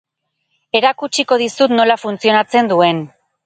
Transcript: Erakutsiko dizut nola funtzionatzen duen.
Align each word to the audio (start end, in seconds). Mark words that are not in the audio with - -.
Erakutsiko 0.79 1.39
dizut 1.43 1.77
nola 1.77 2.01
funtzionatzen 2.07 2.75
duen. 2.77 3.09